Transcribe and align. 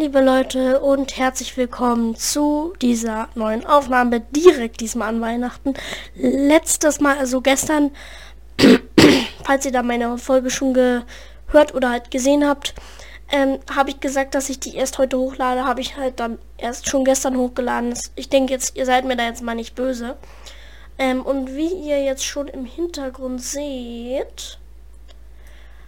Liebe 0.00 0.22
Leute 0.22 0.80
und 0.80 1.18
herzlich 1.18 1.58
willkommen 1.58 2.16
zu 2.16 2.72
dieser 2.80 3.28
neuen 3.34 3.66
Aufnahme 3.66 4.20
direkt 4.20 4.80
diesmal 4.80 5.10
an 5.10 5.20
Weihnachten. 5.20 5.74
Letztes 6.14 7.00
Mal, 7.00 7.18
also 7.18 7.42
gestern, 7.42 7.90
falls 9.44 9.66
ihr 9.66 9.72
da 9.72 9.82
meine 9.82 10.16
Folge 10.16 10.48
schon 10.48 10.72
gehört 10.72 11.74
oder 11.74 11.90
halt 11.90 12.10
gesehen 12.10 12.48
habt, 12.48 12.74
ähm, 13.30 13.58
habe 13.70 13.90
ich 13.90 14.00
gesagt, 14.00 14.34
dass 14.34 14.48
ich 14.48 14.58
die 14.58 14.74
erst 14.74 14.96
heute 14.96 15.18
hochlade, 15.18 15.66
habe 15.66 15.82
ich 15.82 15.98
halt 15.98 16.18
dann 16.18 16.38
erst 16.56 16.88
schon 16.88 17.04
gestern 17.04 17.36
hochgeladen. 17.36 17.92
Ich 18.16 18.30
denke 18.30 18.54
jetzt, 18.54 18.78
ihr 18.78 18.86
seid 18.86 19.04
mir 19.04 19.16
da 19.16 19.24
jetzt 19.26 19.42
mal 19.42 19.54
nicht 19.54 19.74
böse. 19.74 20.16
Ähm, 20.96 21.20
und 21.20 21.54
wie 21.54 21.74
ihr 21.74 22.02
jetzt 22.02 22.24
schon 22.24 22.48
im 22.48 22.64
Hintergrund 22.64 23.42
seht, 23.42 24.58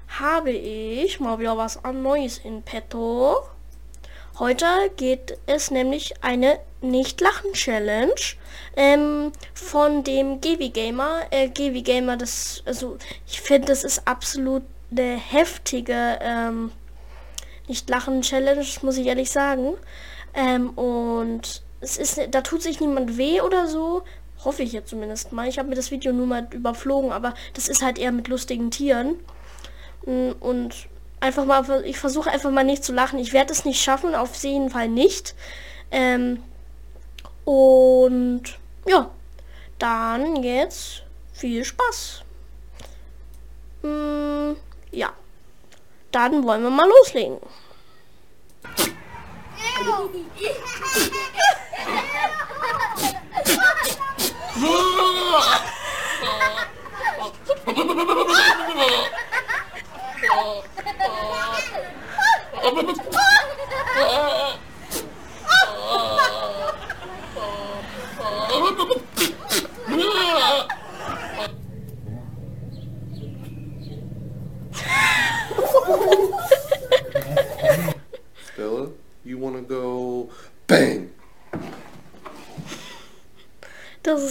habe 0.09 0.51
ich 0.51 1.19
mal 1.19 1.39
wieder 1.39 1.57
was 1.57 1.83
an 1.83 2.03
Neues 2.03 2.37
in 2.45 2.63
petto. 2.63 3.43
Heute 4.43 4.67
geht 4.97 5.39
es 5.47 5.71
nämlich 5.71 6.15
eine 6.21 6.59
Nicht-Lachen-Challenge 6.81 8.13
ähm, 8.77 9.31
von 9.55 10.03
dem 10.03 10.41
Gevi 10.41 10.71
Gamer. 10.71 11.21
Äh, 11.31 11.49
Gevi 11.49 11.83
Gamer, 11.83 12.17
das, 12.17 12.61
also 12.67 12.99
ich 13.25 13.41
finde, 13.41 13.69
das 13.69 13.85
ist 13.85 14.09
absolut 14.09 14.65
eine 14.91 15.15
heftige 15.15 16.19
ähm, 16.21 16.73
Nicht-Lachen-Challenge, 17.69 18.67
muss 18.83 18.97
ich 18.97 19.07
ehrlich 19.07 19.31
sagen. 19.31 19.75
Ähm, 20.35 20.71
und 20.71 21.63
es 21.81 21.97
ist, 21.97 22.21
da 22.33 22.41
tut 22.41 22.63
sich 22.63 22.81
niemand 22.81 23.17
weh 23.17 23.41
oder 23.43 23.69
so. 23.69 24.03
Hoffe 24.45 24.65
ich 24.65 24.73
jetzt 24.73 24.91
zumindest 24.91 25.31
mal. 25.31 25.47
Ich 25.47 25.61
habe 25.61 25.69
mir 25.69 25.77
das 25.77 25.93
Video 25.93 26.13
nur 26.13 26.27
mal 26.27 26.49
überflogen, 26.51 27.13
aber 27.13 27.35
das 27.55 27.69
ist 27.69 27.81
halt 27.81 27.97
eher 27.97 28.11
mit 28.11 28.27
lustigen 28.27 28.73
Tieren. 28.73 29.21
Mm, 30.05 30.33
und 30.41 30.89
einfach 31.23 31.45
mal, 31.45 31.85
ich 31.85 31.99
versuche 31.99 32.31
einfach 32.31 32.51
mal 32.51 32.65
nicht 32.65 32.85
zu 32.85 32.93
lachen. 32.93 33.19
Ich 33.19 33.33
werde 33.33 33.53
es 33.53 33.65
nicht 33.65 33.83
schaffen, 33.83 34.15
auf 34.15 34.35
jeden 34.43 34.71
Fall 34.71 34.89
nicht. 34.89 35.35
Ähm, 35.91 36.43
und 37.45 38.43
ja, 38.87 39.11
dann 39.79 40.43
jetzt 40.43 41.03
viel 41.33 41.65
Spaß. 41.65 42.23
Mm, 43.83 44.53
ja, 44.91 45.13
dann 46.11 46.45
wollen 46.45 46.63
wir 46.63 46.71
mal 46.71 46.89
loslegen. 46.89 47.39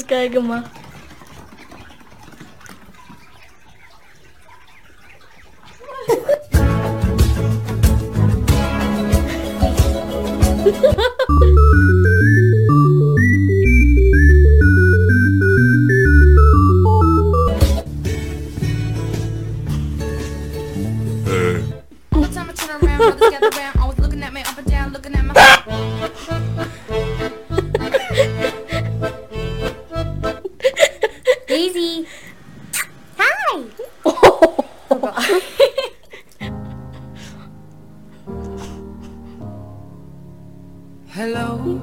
Let's 0.01 0.09
go, 0.09 0.41
Guma. 0.41 0.80
Daisy. 31.73 32.05
Hi. 33.17 33.63
Hello. 41.09 41.81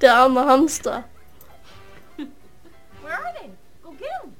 Der 0.00 0.14
arme 0.14 0.44
Hamster. 0.44 1.04
Where 3.02 3.12
are 3.12 3.32
they? 3.40 3.50
Go 3.82 3.90
get 3.92 4.08
them. 4.22 4.34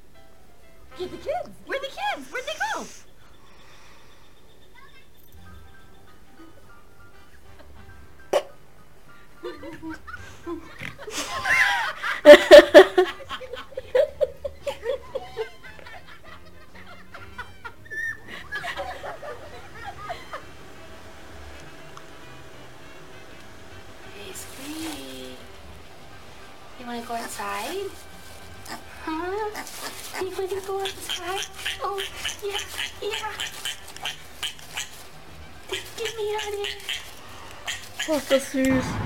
Get 0.97 1.11
the 1.11 1.17
kids. 1.17 1.49
Where 1.65 1.79
the 1.79 1.87
kids? 1.87 2.31
Where'd 2.31 2.45
they 2.45 2.53
go? 2.73 2.85
You 9.45 9.51
want 26.87 27.01
to 27.01 27.07
go 27.07 27.13
outside? 27.13 27.91
Huh? 29.03 29.49
You 30.21 30.31
want 30.31 30.49
to 30.49 30.61
go 30.65 30.79
outside? 30.81 31.45
Oh, 31.83 32.01
yeah, 32.43 32.57
yeah. 32.99 33.31
Get 35.69 36.11
me 36.17 36.35
out 36.35 36.47
of 36.47 36.55
here. 36.55 38.17
Ist 38.17 38.31
das 38.31 38.51
süß. 38.51 39.04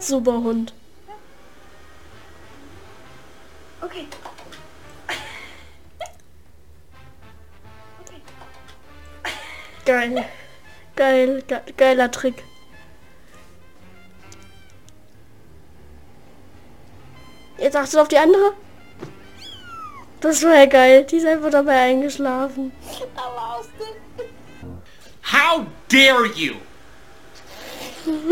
Super 0.00 0.40
Hund. 0.42 0.72
Geil. 9.88 10.22
Geil, 10.96 11.42
ge 11.48 11.60
geiler 11.78 12.10
Trick. 12.10 12.44
Jetzt 17.56 17.74
achtet 17.74 17.98
auf 17.98 18.08
die 18.08 18.18
andere. 18.18 18.52
Das 20.20 20.42
war 20.42 20.54
ja 20.54 20.66
geil. 20.66 21.04
Die 21.04 21.16
ist 21.16 21.24
einfach 21.26 21.48
dabei 21.48 21.80
eingeschlafen. 21.80 22.70
How 25.32 25.64
dare 25.88 26.26
you? 26.34 26.56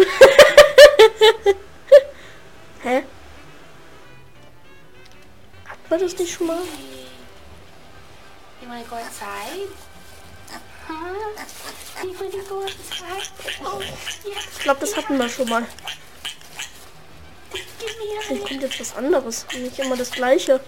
Hä? 2.82 3.02
Wir 5.88 5.98
das 5.98 6.18
nicht 6.18 6.34
schon 6.34 6.48
mal? 6.48 6.58
You 8.60 8.68
want 8.68 8.84
to 8.84 8.90
go 8.90 8.96
outside? 8.96 9.85
Ich 14.24 14.58
glaube, 14.62 14.80
das 14.80 14.96
hatten 14.96 15.18
wir 15.18 15.28
schon 15.28 15.48
mal. 15.48 15.64
Here. 18.28 18.40
kommt 18.40 18.62
jetzt 18.62 18.80
was 18.80 18.96
anderes. 18.96 19.46
Nicht 19.54 19.78
immer 19.78 19.96
das 19.96 20.10
gleiche. 20.10 20.60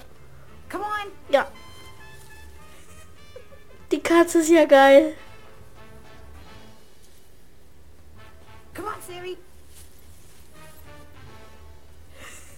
Come 0.71 0.85
on. 0.85 1.13
Ja. 1.31 1.51
Die 3.91 4.01
Katze 4.01 4.39
ist 4.41 4.51
ja 4.51 4.65
geil. 4.65 5.15
Come 8.75 8.89
on, 8.89 8.95
Siri. 9.07 9.37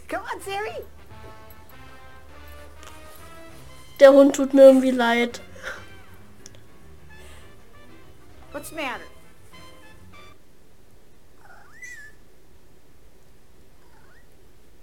Come 0.09 0.23
on, 0.23 0.41
Siri. 0.43 0.85
Der 4.01 4.13
Hund 4.13 4.35
tut 4.35 4.55
mir 4.55 4.63
irgendwie 4.63 4.91
leid. 4.91 5.41
What's 8.61 8.69
the 8.69 8.77
matter? 8.77 9.05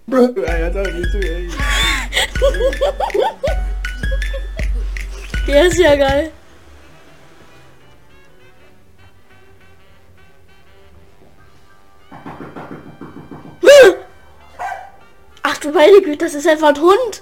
Bro, 0.08 0.34
Alter, 0.48 0.84
bist 0.84 1.14
du, 1.14 1.20
ey. 1.20 1.48
Der 5.46 5.68
ist 5.68 5.78
ja 5.78 5.96
geil. 5.96 6.32
Ach 15.44 15.58
du 15.60 15.70
meine 15.72 16.02
Güte, 16.02 16.26
das 16.26 16.34
ist 16.34 16.48
einfach 16.48 16.70
ein 16.70 16.82
Hund. 16.82 17.22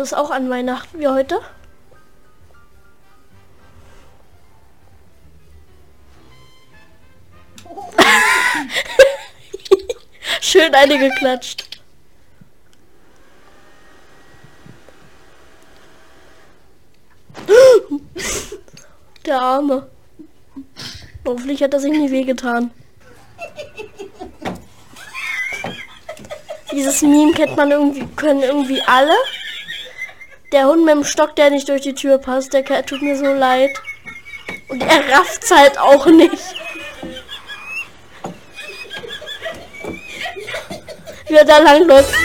Das 0.00 0.14
auch 0.14 0.30
an 0.30 0.48
Weihnachten 0.48 0.98
wie 0.98 1.08
heute. 1.08 1.38
Schön 10.40 10.74
eine 10.74 10.98
geklatscht. 10.98 11.66
Der 19.26 19.38
Arme. 19.38 19.90
Hoffentlich 21.26 21.62
hat 21.62 21.74
er 21.74 21.80
sich 21.80 21.92
nicht 21.92 22.10
wehgetan. 22.10 22.70
Dieses 26.72 27.02
Meme 27.02 27.32
kennt 27.32 27.54
man 27.56 27.70
irgendwie, 27.70 28.06
können 28.16 28.42
irgendwie 28.42 28.80
alle. 28.86 29.12
Der 30.52 30.66
Hund 30.66 30.84
mit 30.84 30.94
dem 30.94 31.04
Stock, 31.04 31.36
der 31.36 31.50
nicht 31.50 31.68
durch 31.68 31.82
die 31.82 31.94
Tür 31.94 32.18
passt, 32.18 32.52
der 32.52 32.64
tut 32.84 33.02
mir 33.02 33.16
so 33.16 33.26
leid. 33.26 33.70
Und 34.68 34.82
er 34.82 35.08
rafft's 35.08 35.52
halt 35.52 35.78
auch 35.78 36.06
nicht. 36.06 36.56
Wie 41.28 41.34
er 41.34 41.44
da 41.44 41.58
lang 41.58 41.86
läuft. 41.86 42.12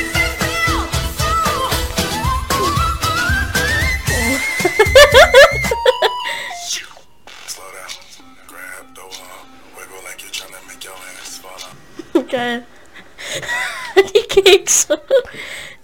Geil. 12.31 12.65
Die 14.13 14.23
Kekse. 14.23 14.99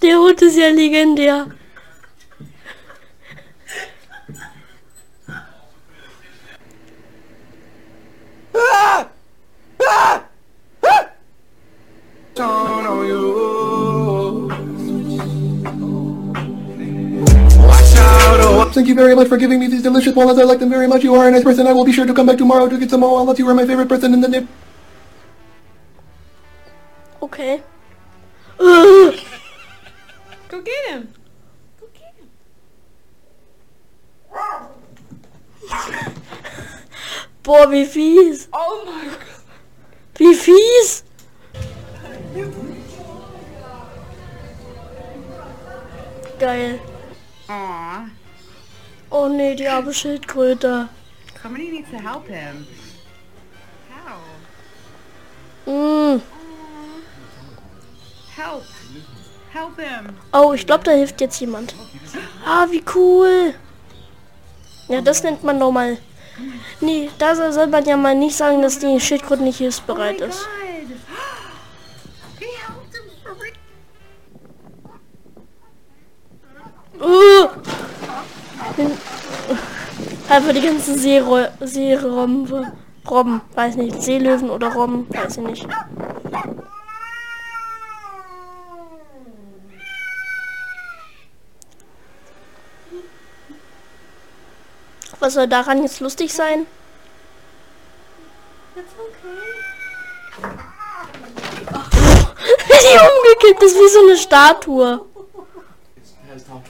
Der 0.01 0.17
Hund 0.17 0.41
ist 0.41 0.57
ja 0.57 0.69
legendär. 0.69 1.47
Out. 18.71 18.75
Thank 18.75 18.87
you 18.87 18.95
very 18.95 19.15
much 19.15 19.27
for 19.27 19.37
giving 19.37 19.59
me 19.59 19.67
these 19.67 19.83
delicious 19.83 20.15
walnuts. 20.15 20.39
I 20.39 20.43
like 20.43 20.59
them 20.59 20.69
very 20.69 20.87
much. 20.87 21.03
You 21.03 21.15
are 21.15 21.27
a 21.27 21.31
nice 21.31 21.43
person. 21.43 21.67
I 21.67 21.73
will 21.73 21.85
be 21.85 21.91
sure 21.91 22.05
to 22.05 22.13
come 22.13 22.25
back 22.25 22.37
tomorrow 22.37 22.69
to 22.69 22.77
get 22.77 22.89
some 22.89 23.01
more 23.01 23.11
walnuts. 23.11 23.39
You 23.39 23.47
are 23.49 23.53
my 23.53 23.65
favorite 23.65 23.89
person 23.89 24.13
in 24.13 24.21
the 24.21 24.27
nip. 24.27 24.47
Okay. 27.21 27.61
Ugh. 28.59 29.19
Go 30.49 30.61
get 30.61 30.89
him. 30.89 31.13
Go 31.79 31.87
get 31.93 32.13
him. 32.15 32.27
Boah, 37.43 37.67
wie 37.69 37.85
fies. 37.85 38.47
Oh 38.53 38.83
my 38.85 39.05
god. 39.05 39.17
Wie 40.19 40.35
fies. 40.35 41.03
Geil. 46.39 46.79
Aw. 47.49 48.20
Oh 49.11 49.27
nee, 49.27 49.55
die 49.55 49.67
arme 49.67 49.93
Schildkröte. 49.93 50.87
Somebody 51.43 51.69
needs 51.69 51.91
to 51.91 51.97
help 51.97 52.25
him. 52.27 52.65
How? 53.89 54.21
Mm. 55.65 56.21
Help. 58.37 58.63
Help 59.51 59.77
him. 59.77 60.15
Oh, 60.31 60.53
ich 60.53 60.65
glaube, 60.65 60.85
da 60.85 60.91
hilft 60.91 61.19
jetzt 61.19 61.41
jemand. 61.41 61.75
Ah, 62.45 62.67
wie 62.69 62.81
cool. 62.95 63.53
Ja, 64.87 65.01
das 65.01 65.23
nennt 65.23 65.43
man 65.43 65.59
doch 65.59 65.71
mal. 65.71 65.97
Nee, 66.79 67.09
da 67.17 67.35
soll 67.51 67.67
man 67.67 67.83
ja 67.83 67.97
mal 67.97 68.15
nicht 68.15 68.37
sagen, 68.37 68.61
dass 68.61 68.79
die 68.79 69.01
Schildkröte 69.01 69.43
nicht 69.43 69.57
hilfsbereit 69.57 70.21
ist. 70.21 70.39
For 70.39 70.47
real. 77.01 77.01
Uh. 77.01 77.60
Einfach 80.31 80.53
die 80.53 80.61
ganzen 80.61 80.97
Seero 80.97 81.45
Seerombe. 81.59 82.71
Robben, 83.09 83.41
weiß 83.53 83.75
nicht. 83.75 84.01
Seelöwen 84.01 84.49
oder 84.49 84.73
Robben, 84.73 85.05
weiß 85.09 85.35
ich 85.35 85.43
nicht. 85.43 85.67
Was 95.19 95.33
soll 95.33 95.49
daran 95.49 95.83
jetzt 95.83 95.99
lustig 95.99 96.33
sein? 96.33 96.65
Die 102.69 102.79
umgekippt 103.17 103.63
ist 103.63 103.75
wie 103.75 103.89
so 103.89 103.99
eine 103.99 104.15
Statue. 104.15 105.01
Has 106.31 106.45
top 106.45 106.63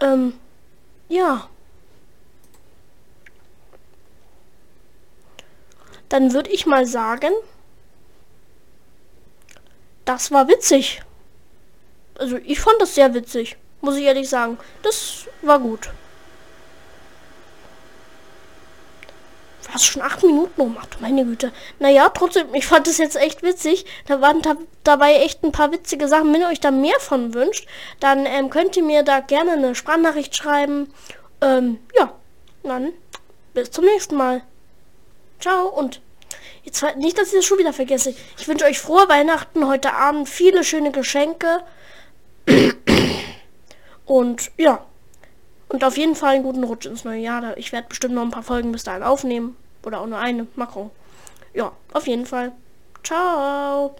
Ähm, 0.00 0.34
ja. 1.08 1.48
Dann 6.08 6.32
würde 6.32 6.50
ich 6.50 6.66
mal 6.66 6.86
sagen, 6.86 7.32
das 10.04 10.30
war 10.30 10.48
witzig. 10.48 11.02
Also 12.18 12.36
ich 12.38 12.60
fand 12.60 12.80
das 12.80 12.94
sehr 12.94 13.12
witzig, 13.14 13.56
muss 13.80 13.96
ich 13.96 14.04
ehrlich 14.04 14.28
sagen. 14.28 14.58
Das 14.82 15.26
war 15.42 15.58
gut. 15.58 15.90
Was 19.72 19.84
schon 19.84 20.02
acht 20.02 20.22
Minuten 20.22 20.60
ummacht, 20.60 21.00
meine 21.00 21.24
Güte. 21.24 21.52
Naja, 21.78 22.08
trotzdem, 22.08 22.54
ich 22.54 22.66
fand 22.66 22.88
es 22.88 22.98
jetzt 22.98 23.16
echt 23.16 23.42
witzig. 23.42 23.84
Da 24.06 24.20
waren 24.20 24.40
da, 24.40 24.56
dabei 24.82 25.14
echt 25.16 25.42
ein 25.44 25.52
paar 25.52 25.72
witzige 25.72 26.08
Sachen. 26.08 26.32
Wenn 26.32 26.40
ihr 26.40 26.48
euch 26.48 26.60
da 26.60 26.70
mehr 26.70 26.98
von 27.00 27.34
wünscht, 27.34 27.68
dann 28.00 28.24
ähm, 28.24 28.48
könnt 28.50 28.76
ihr 28.76 28.82
mir 28.82 29.02
da 29.02 29.20
gerne 29.20 29.52
eine 29.52 29.74
Sprachnachricht 29.74 30.34
schreiben. 30.34 30.92
Ähm, 31.40 31.78
ja, 31.98 32.12
dann 32.62 32.92
bis 33.54 33.70
zum 33.70 33.84
nächsten 33.84 34.16
Mal. 34.16 34.42
Ciao 35.40 35.68
und 35.68 36.00
jetzt 36.64 36.82
nicht, 36.96 37.18
dass 37.18 37.28
ich 37.28 37.34
das 37.34 37.44
schon 37.44 37.58
wieder 37.58 37.72
vergesse. 37.72 38.14
Ich 38.38 38.48
wünsche 38.48 38.64
euch 38.64 38.78
frohe 38.78 39.08
Weihnachten 39.08 39.66
heute 39.66 39.92
Abend, 39.94 40.28
viele 40.28 40.64
schöne 40.64 40.92
Geschenke. 40.92 41.62
Und 44.06 44.50
ja, 44.56 44.84
und 45.68 45.84
auf 45.84 45.96
jeden 45.96 46.14
Fall 46.14 46.34
einen 46.34 46.44
guten 46.44 46.64
Rutsch 46.64 46.86
ins 46.86 47.04
neue 47.04 47.20
Jahr. 47.20 47.56
Ich 47.56 47.72
werde 47.72 47.88
bestimmt 47.88 48.14
noch 48.14 48.22
ein 48.22 48.30
paar 48.30 48.42
Folgen 48.42 48.72
bis 48.72 48.84
dahin 48.84 49.02
aufnehmen. 49.02 49.56
Oder 49.84 50.00
auch 50.00 50.06
nur 50.06 50.18
eine. 50.18 50.44
Gucken. 50.44 50.90
Ja, 51.54 51.72
auf 51.92 52.06
jeden 52.06 52.26
Fall. 52.26 52.52
Ciao. 53.02 53.96